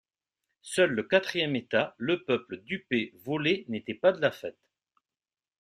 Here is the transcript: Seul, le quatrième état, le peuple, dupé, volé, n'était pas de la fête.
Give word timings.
Seul, 0.63 0.89
le 0.93 1.03
quatrième 1.03 1.55
état, 1.55 1.93
le 1.99 2.23
peuple, 2.23 2.57
dupé, 2.63 3.13
volé, 3.23 3.65
n'était 3.67 3.93
pas 3.93 4.11
de 4.11 4.19
la 4.19 4.31
fête. 4.31 4.57